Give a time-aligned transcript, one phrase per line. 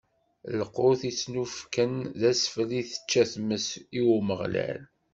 [0.49, 3.67] D lqut yettunefken d asfel i tečča tmes,
[3.99, 4.79] i Umeɣlal.